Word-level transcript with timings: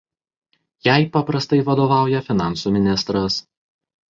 Jai 0.87 0.95
paprastai 1.17 1.59
vadovauja 1.67 2.25
finansų 2.31 2.75
ministras. 2.79 3.37